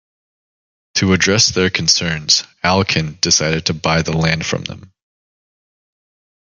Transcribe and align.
To 0.95 1.13
address 1.13 1.49
their 1.51 1.69
concerns 1.69 2.41
Alcan 2.63 3.19
decided 3.21 3.67
to 3.67 3.75
buy 3.75 4.01
the 4.01 4.17
land 4.17 4.47
from 4.47 4.63
them. 4.63 4.93